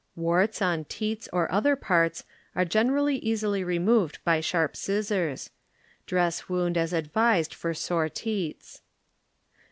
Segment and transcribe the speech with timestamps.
[0.15, 2.23] Warts on teats or other parts
[2.55, 5.51] are generally easily removed by sharp scis sors;
[6.07, 8.81] dress wound as advised for sore teats.